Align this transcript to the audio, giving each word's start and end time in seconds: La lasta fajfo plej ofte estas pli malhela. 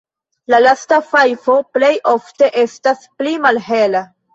La 0.53 0.61
lasta 0.63 0.99
fajfo 1.11 1.59
plej 1.77 1.93
ofte 2.17 2.53
estas 2.67 3.09
pli 3.17 3.41
malhela. 3.49 4.09